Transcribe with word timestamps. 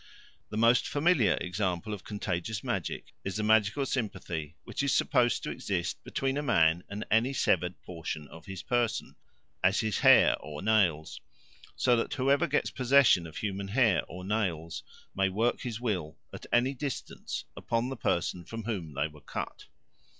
The 0.49 0.57
most 0.57 0.87
familiar 0.87 1.35
example 1.39 1.93
of 1.93 2.03
Contagious 2.03 2.63
Magic 2.63 3.13
is 3.23 3.35
the 3.35 3.43
magical 3.43 3.85
sympathy 3.85 4.55
which 4.63 4.81
is 4.81 4.95
supposed 4.95 5.43
to 5.43 5.51
exist 5.51 6.03
between 6.03 6.37
a 6.37 6.41
man 6.41 6.83
and 6.89 7.05
any 7.11 7.33
severed 7.33 7.79
portion 7.83 8.27
of 8.29 8.47
his 8.47 8.63
person, 8.63 9.15
as 9.63 9.81
his 9.81 9.99
hair 9.99 10.35
or 10.39 10.63
nails; 10.63 11.21
so 11.75 11.95
that 11.97 12.15
whoever 12.15 12.47
gets 12.47 12.71
possession 12.71 13.27
of 13.27 13.37
human 13.37 13.67
hair 13.67 14.01
or 14.07 14.25
nails 14.25 14.81
may 15.13 15.29
work 15.29 15.61
his 15.61 15.79
will, 15.79 16.17
at 16.33 16.47
any 16.51 16.73
distance, 16.73 17.45
upon 17.55 17.89
the 17.89 17.95
person 17.95 18.43
from 18.43 18.63
whom 18.63 18.95
they 18.95 19.07
were 19.07 19.21
cut. 19.21 19.65